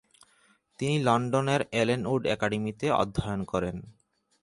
[0.79, 3.77] তিনি লন্ডনের অ্যালেনউড অ্যাকাডেমিতে অধ্যয়ন করেন।